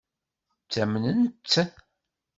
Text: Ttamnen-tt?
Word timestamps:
Ttamnen-tt? 0.63 1.53